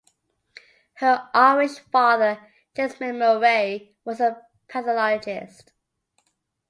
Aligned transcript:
Her 0.95 1.29
Irish 1.35 1.77
father, 1.77 2.39
James 2.75 2.95
McMurray, 2.95 3.93
was 4.03 4.19
a 4.19 4.41
pathologist. 4.67 5.73